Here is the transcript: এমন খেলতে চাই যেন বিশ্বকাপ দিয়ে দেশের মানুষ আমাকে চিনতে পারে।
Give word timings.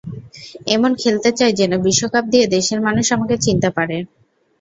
এমন 0.67 0.91
খেলতে 1.01 1.29
চাই 1.39 1.53
যেন 1.59 1.71
বিশ্বকাপ 1.85 2.25
দিয়ে 2.29 2.45
দেশের 2.55 2.79
মানুষ 2.87 3.05
আমাকে 3.11 3.35
চিনতে 3.45 3.69
পারে। 3.77 3.97